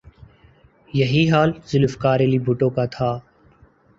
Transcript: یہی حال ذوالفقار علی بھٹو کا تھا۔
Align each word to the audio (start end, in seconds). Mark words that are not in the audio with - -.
یہی 0.93 1.23
حال 1.31 1.51
ذوالفقار 1.67 2.19
علی 2.19 2.39
بھٹو 2.45 2.69
کا 2.69 2.85
تھا۔ 2.95 3.11